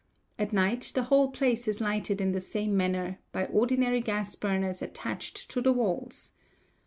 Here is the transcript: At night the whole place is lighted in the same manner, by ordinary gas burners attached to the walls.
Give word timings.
At 0.39 0.51
night 0.51 0.93
the 0.95 1.03
whole 1.03 1.29
place 1.29 1.67
is 1.67 1.79
lighted 1.79 2.19
in 2.19 2.31
the 2.31 2.41
same 2.41 2.75
manner, 2.75 3.19
by 3.31 3.45
ordinary 3.45 4.01
gas 4.01 4.35
burners 4.35 4.81
attached 4.81 5.51
to 5.51 5.61
the 5.61 5.71
walls. 5.71 6.31